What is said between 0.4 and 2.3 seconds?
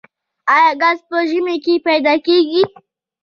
آیا ګاز په ژمي کې پیدا